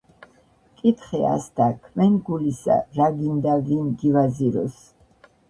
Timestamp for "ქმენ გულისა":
1.83-2.79